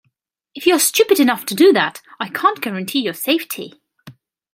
If 0.55 0.65
you 0.65 0.73
are 0.73 0.79
stupid 0.79 1.19
enough 1.19 1.45
to 1.45 1.53
do 1.53 1.71
that, 1.73 2.01
I 2.19 2.27
can't 2.27 2.59
guarantee 2.59 3.01
your 3.01 3.13
safety. 3.13 3.83